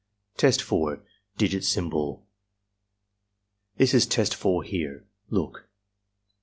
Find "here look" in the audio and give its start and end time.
4.63-5.67